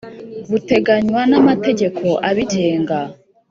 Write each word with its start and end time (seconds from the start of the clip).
buteganywa 0.49 1.21
n 1.29 1.33
amategeko 1.39 2.05
abigenga 2.29 2.97